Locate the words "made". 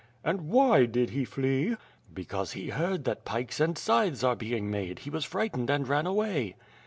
4.71-4.97